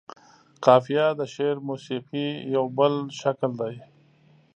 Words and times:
قافيه 0.65 1.05
د 1.19 1.21
شعر 1.33 1.55
موسيقۍ 1.69 2.27
يو 2.55 2.65
بل 2.77 2.93
شکل 3.19 3.51
دى. 3.61 3.75